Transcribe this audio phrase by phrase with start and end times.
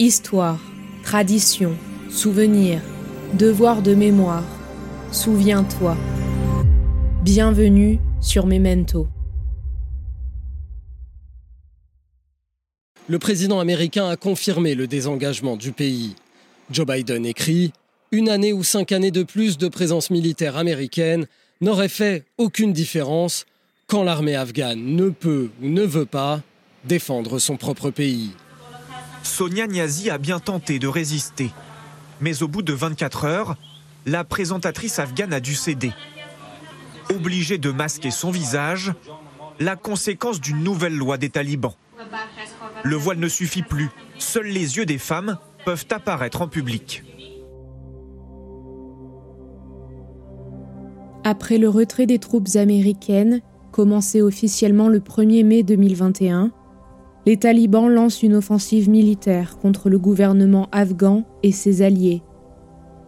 [0.00, 0.58] Histoire,
[1.04, 1.76] tradition,
[2.10, 2.80] souvenir,
[3.34, 4.42] devoir de mémoire.
[5.12, 5.96] Souviens-toi.
[7.22, 9.06] Bienvenue sur Memento.
[13.08, 16.16] Le président américain a confirmé le désengagement du pays.
[16.72, 17.72] Joe Biden écrit
[18.10, 21.28] Une année ou cinq années de plus de présence militaire américaine
[21.60, 23.46] n'aurait fait aucune différence
[23.86, 26.42] quand l'armée afghane ne peut ou ne veut pas
[26.84, 28.32] défendre son propre pays.
[29.24, 31.50] Sonia Niazi a bien tenté de résister.
[32.20, 33.56] Mais au bout de 24 heures,
[34.06, 35.92] la présentatrice afghane a dû céder.
[37.10, 38.92] Obligée de masquer son visage,
[39.58, 41.74] la conséquence d'une nouvelle loi des talibans.
[42.84, 43.88] Le voile ne suffit plus.
[44.18, 47.02] Seuls les yeux des femmes peuvent apparaître en public.
[51.24, 53.40] Après le retrait des troupes américaines,
[53.72, 56.52] commencé officiellement le 1er mai 2021,
[57.26, 62.22] les talibans lancent une offensive militaire contre le gouvernement afghan et ses alliés.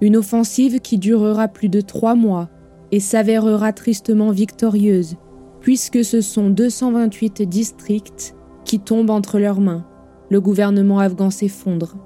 [0.00, 2.48] Une offensive qui durera plus de trois mois
[2.90, 5.16] et s'avérera tristement victorieuse,
[5.60, 9.86] puisque ce sont 228 districts qui tombent entre leurs mains.
[10.28, 11.96] Le gouvernement afghan s'effondre.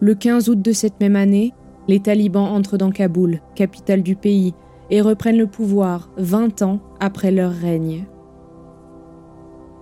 [0.00, 1.52] Le 15 août de cette même année,
[1.88, 4.54] les talibans entrent dans Kaboul, capitale du pays,
[4.90, 8.06] et reprennent le pouvoir 20 ans après leur règne.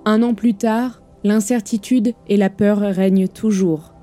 [0.04, 3.94] Un an plus tard, l'incertitude et la peur règnent toujours.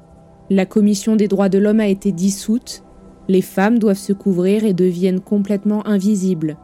[0.50, 2.84] La Commission des droits de l'homme a été dissoute,
[3.28, 6.58] les femmes doivent se couvrir et deviennent complètement invisibles.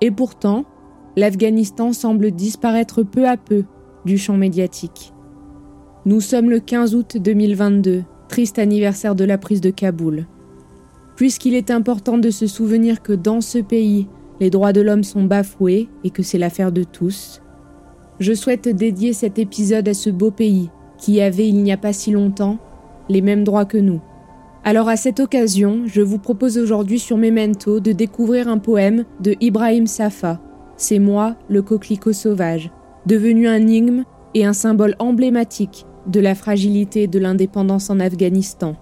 [0.00, 0.64] Et pourtant,
[1.16, 3.64] l'Afghanistan semble disparaître peu à peu
[4.04, 5.12] du champ médiatique.
[6.06, 10.26] Nous sommes le 15 août 2022, triste anniversaire de la prise de Kaboul.
[11.16, 14.08] Puisqu'il est important de se souvenir que dans ce pays,
[14.40, 17.40] les droits de l'homme sont bafoués et que c'est l'affaire de tous,
[18.20, 21.92] je souhaite dédier cet épisode à ce beau pays qui avait il n'y a pas
[21.92, 22.58] si longtemps
[23.08, 24.00] les mêmes droits que nous.
[24.64, 29.34] Alors à cette occasion, je vous propose aujourd'hui sur Memento de découvrir un poème de
[29.40, 30.40] Ibrahim Safa.
[30.76, 32.70] C'est moi, le coquelicot sauvage,
[33.04, 38.76] devenu un énigme et un symbole emblématique de la fragilité de l'indépendance en Afghanistan.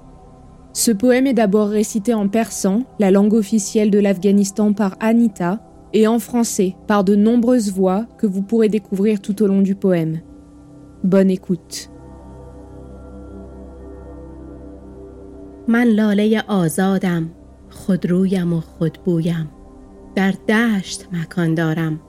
[0.72, 5.60] Ce poème est d'abord récité en persan, la langue officielle de l'Afghanistan par Anita,
[5.94, 9.75] et en français par de nombreuses voix que vous pourrez découvrir tout au long du
[9.75, 10.19] poème.
[11.03, 11.90] Bonne écoute.
[15.69, 17.29] من لاله آزادم
[17.69, 19.50] خودرویم و خودبویم
[20.16, 22.00] در دشت مکان دارم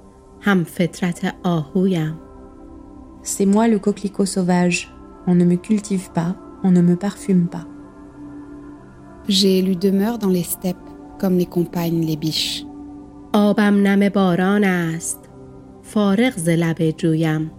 [0.41, 2.15] هم فطرت آهویم
[3.23, 4.91] C'est moi le coquelicot sauvage.
[5.27, 7.67] On ne me cultive pas, on ne me parfume pas.
[9.29, 10.77] J'ai élu demeure dans les steppes,
[11.19, 12.65] comme les compagnes les biches.
[13.33, 15.29] آبم نم باران است
[15.83, 17.51] فارغ ز لب جویم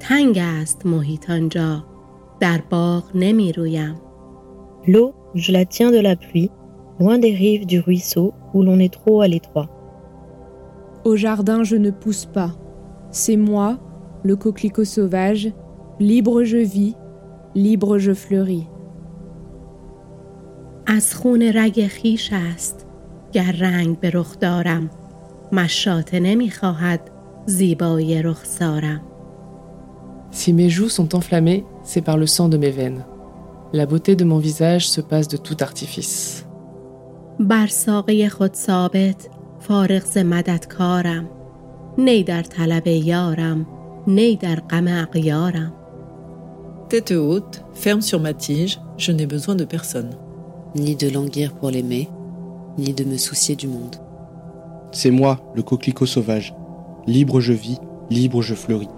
[0.00, 1.84] تنگ است محیط آنجا
[2.40, 3.94] در باغ نمی رویم
[4.86, 6.50] L'eau, je la tiens de la pluie,
[6.98, 9.68] loin des rives du ruisseau où l'on est trop à l'étroit.
[11.04, 12.52] Au jardin, je ne pousse pas.
[13.12, 13.78] C'est moi,
[14.24, 15.52] le coquelicot sauvage.
[16.00, 16.96] Libre je vis,
[17.54, 18.66] libre je fleuris.
[20.86, 22.85] از خون رگ خیش است
[23.37, 24.89] گر رنگ به رخ دارم
[25.51, 26.99] مشاطه نمی‌خواهد
[27.45, 29.01] زیبایی رخسارم
[30.31, 33.03] Si mes joues sont enflammées, c'est par le sang de mes veines.
[33.73, 36.43] La beauté de mon visage se passe de tout artifice.
[37.39, 41.29] بر ساقه خود ثابت فارغ ز مددکارم
[41.97, 43.67] نی در طلب یارم
[44.07, 45.73] نی در غم اغیارم
[46.89, 50.11] Tête haute, ferme sur ma tige, je n'ai besoin de personne.
[50.75, 52.07] Ni de languir pour l'aimer,
[52.78, 53.96] ni de me soucier du monde.
[54.92, 56.54] C'est moi, le coquelicot sauvage.
[57.06, 57.78] Libre je vis,
[58.10, 58.88] libre je fleuris.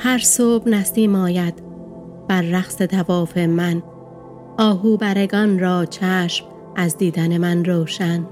[0.00, 1.54] هر صبح نسیم آید
[2.28, 3.82] بر رقص تواف من
[4.58, 6.44] آهو برگان را چشم
[6.76, 8.26] از دیدن من روشن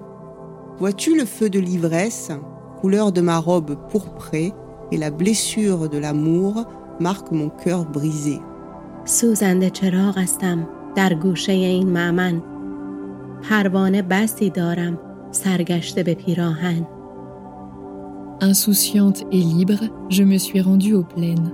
[0.79, 2.31] Vois-tu le feu de l'ivresse,
[2.81, 4.53] couleur de ma robe pourprée,
[4.93, 6.65] et la blessure de l'amour
[7.01, 8.41] marque mon cœur brisé.
[9.05, 12.43] سوزنده چراغ هستم در گوشه این معمن
[13.50, 15.00] پروانه بسی دارم
[15.32, 16.88] سرگشته به پیراهن
[18.44, 21.52] Insouciante et libre, je me suis rendue aux plaines.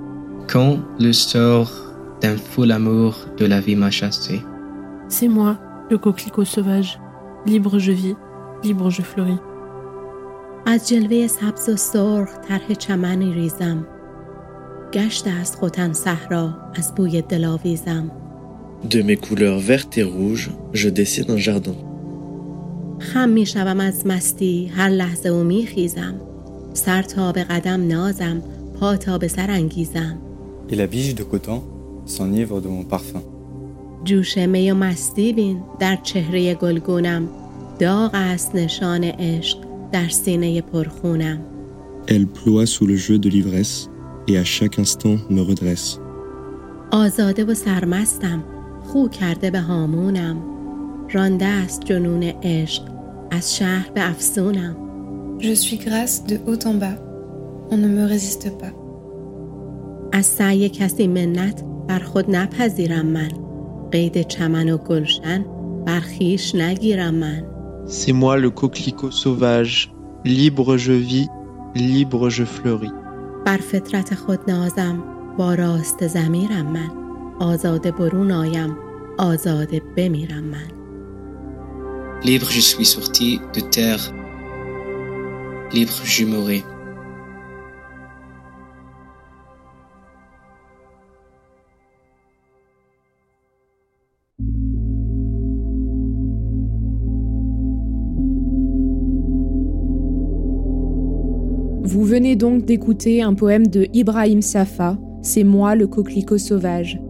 [0.48, 1.74] Quand le sort
[2.22, 4.42] d'un fou amour de la vie m'a chassé.
[5.10, 5.58] C'est moi,
[5.92, 6.98] le coquelicot sauvage.
[7.46, 8.16] Libre je vis,
[8.64, 9.42] libre je fleuris.
[10.66, 13.88] از جلوه سبز و سرخ طرح چمنی ریزم
[14.94, 18.12] گشت است خوتن صحرا از بوی دلاویزم
[18.84, 21.76] De mes couleurs vertes et rouges, je dessine un jardin.
[23.00, 26.14] خم می شوم از مستی هر لحظه و می خیزم
[26.74, 28.42] سر تا به قدم نازم
[28.80, 30.18] پا تا به سر انگیزم
[30.70, 31.64] Et la biche de coton,
[32.06, 33.22] s'enivre de mon parfum.
[34.04, 37.30] جوش می و مستی بین در چهره گلگونم
[37.80, 39.58] داغ است نشان عشق
[39.92, 41.40] در سینه پرخونم
[42.08, 43.90] Elle ploie sous le jeu de l'ivresse
[44.28, 46.00] et à chaque instant me redresse.
[46.92, 48.44] آزاده و سرمستم
[48.88, 50.38] خو کرده به هامونم
[51.12, 52.84] رانده است جنون عشق
[53.32, 54.76] از شهر به افسونم
[55.40, 56.98] Je suis grâce de haut en bas.
[57.72, 58.74] On ne me résiste pas.
[60.12, 63.32] از سعی کسی منت بر خود نپذیرم من
[63.92, 65.46] قید چمن و گلشن
[65.86, 67.44] بر خویش نگیرم من
[67.88, 69.94] C'est moi le coquelicot sauvage.
[70.26, 71.28] Libre je vis,
[71.76, 72.92] libre je fleuris.
[73.46, 75.04] بر فطرت خود نازم
[75.38, 77.07] با راست زمیرم من
[77.41, 78.77] آزاده برون آیم
[79.19, 80.83] آزاده بمیرم من
[82.25, 84.05] Libre je suis sorti de terre.
[85.75, 86.63] Libre je mourrai.
[101.85, 107.01] Vous venez donc d'écouter un poème de Ibrahim Safa, C'est moi le coquelicot sauvage.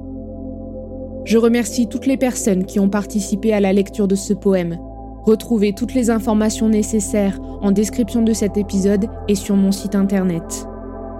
[1.27, 4.77] Je remercie toutes les personnes qui ont participé à la lecture de ce poème.
[5.25, 10.65] Retrouvez toutes les informations nécessaires en description de cet épisode et sur mon site internet.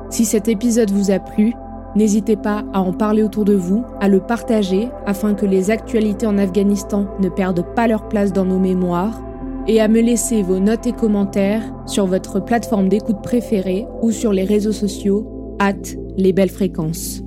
[0.09, 1.53] Si cet épisode vous a plu,
[1.97, 6.25] n'hésitez pas à en parler autour de vous, à le partager afin que les actualités
[6.25, 9.21] en Afghanistan ne perdent pas leur place dans nos mémoires
[9.67, 14.31] et à me laisser vos notes et commentaires sur votre plateforme d'écoute préférée ou sur
[14.31, 15.73] les réseaux sociaux, at
[16.15, 17.26] les belles fréquences.